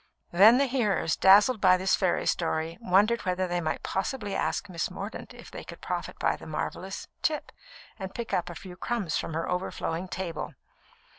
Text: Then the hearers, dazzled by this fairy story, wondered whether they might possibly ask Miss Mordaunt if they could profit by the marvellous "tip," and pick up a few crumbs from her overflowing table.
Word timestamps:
Then 0.31 0.57
the 0.57 0.65
hearers, 0.65 1.15
dazzled 1.15 1.61
by 1.61 1.77
this 1.77 1.95
fairy 1.95 2.25
story, 2.25 2.75
wondered 2.81 3.21
whether 3.23 3.47
they 3.47 3.61
might 3.61 3.83
possibly 3.83 4.33
ask 4.33 4.67
Miss 4.67 4.89
Mordaunt 4.89 5.31
if 5.35 5.51
they 5.51 5.63
could 5.63 5.79
profit 5.79 6.17
by 6.17 6.35
the 6.35 6.47
marvellous 6.47 7.07
"tip," 7.21 7.51
and 7.99 8.11
pick 8.15 8.33
up 8.33 8.49
a 8.49 8.55
few 8.55 8.75
crumbs 8.75 9.19
from 9.19 9.33
her 9.35 9.47
overflowing 9.47 10.07
table. 10.07 10.55